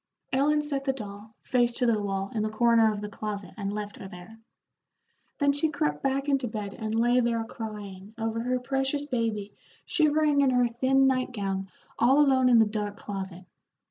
[0.33, 3.71] Ellen set the doll, face to the wall, in the corner of the closet, and
[3.71, 4.39] left her there.
[5.37, 9.53] Then she crept back into bed, and lay there crying over her precious baby
[9.85, 11.69] shivering in her thin night gown
[11.99, 13.45] all alone in the dark closet.